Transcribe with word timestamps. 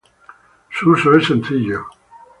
Su 0.71 0.89
uso 0.93 1.15
es 1.15 1.27
sencillo. 1.27 1.85